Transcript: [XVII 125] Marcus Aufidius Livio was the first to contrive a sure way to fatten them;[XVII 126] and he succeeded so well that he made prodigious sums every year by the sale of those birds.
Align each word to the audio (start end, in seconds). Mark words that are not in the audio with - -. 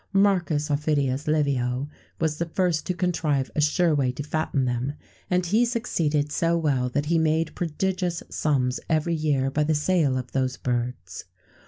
[XVII 0.13 0.17
125] 0.17 0.23
Marcus 0.55 0.69
Aufidius 0.71 1.27
Livio 1.27 1.87
was 2.19 2.39
the 2.39 2.47
first 2.47 2.87
to 2.87 2.95
contrive 2.95 3.51
a 3.53 3.61
sure 3.61 3.93
way 3.93 4.11
to 4.11 4.23
fatten 4.23 4.65
them;[XVII 4.65 4.95
126] 5.29 5.29
and 5.29 5.45
he 5.45 5.63
succeeded 5.63 6.31
so 6.31 6.57
well 6.57 6.89
that 6.89 7.05
he 7.05 7.19
made 7.19 7.53
prodigious 7.53 8.23
sums 8.27 8.79
every 8.89 9.13
year 9.13 9.51
by 9.51 9.63
the 9.63 9.75
sale 9.75 10.17
of 10.17 10.31
those 10.31 10.57
birds. 10.57 11.25